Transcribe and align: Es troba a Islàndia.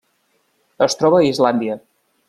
Es 0.87 0.97
troba 1.03 1.21
a 1.21 1.29
Islàndia. 1.35 1.81